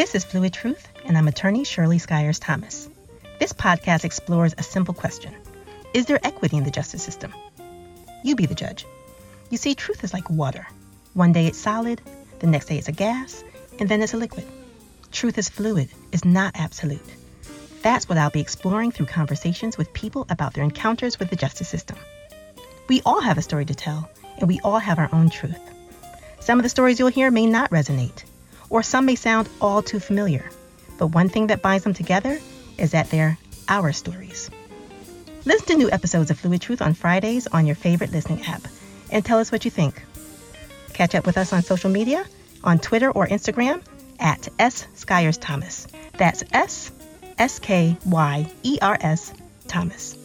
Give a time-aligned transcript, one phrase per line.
[0.00, 2.88] This is Fluid Truth, and I'm attorney Shirley Skyers Thomas.
[3.38, 5.34] This podcast explores a simple question
[5.92, 7.34] Is there equity in the justice system?
[8.24, 8.86] You be the judge.
[9.50, 10.66] You see, truth is like water.
[11.12, 12.00] One day it's solid,
[12.38, 13.44] the next day it's a gas,
[13.78, 14.46] and then it's a liquid.
[15.12, 17.04] Truth is fluid, is not absolute.
[17.82, 21.68] That's what I'll be exploring through conversations with people about their encounters with the justice
[21.68, 21.98] system.
[22.88, 24.08] We all have a story to tell,
[24.38, 25.60] and we all have our own truth.
[26.40, 28.24] Some of the stories you'll hear may not resonate,
[28.70, 30.48] or some may sound all too familiar.
[30.96, 32.40] But one thing that binds them together
[32.78, 33.36] is that they're
[33.68, 34.50] our stories.
[35.44, 38.62] Listen to new episodes of Fluid Truth on Fridays on your favorite listening app
[39.10, 40.02] and tell us what you think.
[40.92, 42.24] Catch up with us on social media,
[42.62, 43.82] on Twitter or Instagram
[44.18, 44.86] at S.
[44.94, 45.86] Skyers Thomas.
[46.18, 46.92] That's S
[47.38, 49.32] S K Y E R S
[49.66, 50.16] Thomas.